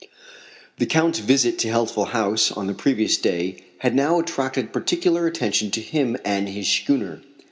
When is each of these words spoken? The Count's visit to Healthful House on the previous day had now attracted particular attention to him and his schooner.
The 0.79 0.87
Count's 0.87 1.19
visit 1.19 1.59
to 1.59 1.67
Healthful 1.69 2.05
House 2.05 2.51
on 2.51 2.65
the 2.65 2.73
previous 2.73 3.17
day 3.17 3.57
had 3.77 3.93
now 3.93 4.17
attracted 4.19 4.73
particular 4.73 5.27
attention 5.27 5.69
to 5.69 5.79
him 5.79 6.17
and 6.25 6.49
his 6.49 6.67
schooner. 6.67 7.21